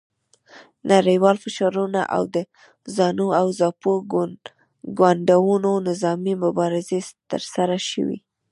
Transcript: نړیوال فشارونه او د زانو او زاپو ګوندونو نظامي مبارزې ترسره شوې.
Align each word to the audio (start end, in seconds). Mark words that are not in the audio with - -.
نړیوال 0.91 1.35
فشارونه 1.43 2.01
او 2.15 2.23
د 2.33 2.35
زانو 2.95 3.27
او 3.39 3.47
زاپو 3.59 3.93
ګوندونو 4.99 5.71
نظامي 5.89 6.33
مبارزې 6.43 6.99
ترسره 7.31 7.77
شوې. 7.89 8.17